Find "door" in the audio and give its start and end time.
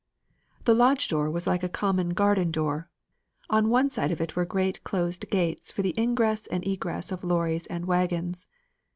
1.09-1.29, 2.49-2.89